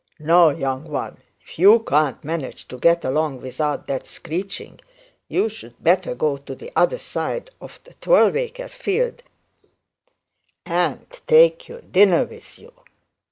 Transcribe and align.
'Now, 0.17 0.49
young 0.49 0.91
'un, 0.95 1.17
if 1.45 1.59
you 1.59 1.77
can't 1.81 2.23
manage 2.23 2.67
to 2.69 2.79
get 2.79 3.05
along 3.05 3.39
without 3.39 3.85
that 3.85 4.07
screeching, 4.07 4.79
you'd 5.27 5.75
better 5.79 6.15
go 6.15 6.37
to 6.37 6.55
the 6.55 6.71
other 6.75 6.97
side 6.97 7.51
of 7.61 7.79
the 7.83 7.93
twelve 7.93 8.35
acre 8.35 8.67
field, 8.67 9.21
and 10.65 11.05
take 11.27 11.67
your 11.67 11.81
dinner 11.81 12.25
with 12.25 12.57
you. 12.57 12.73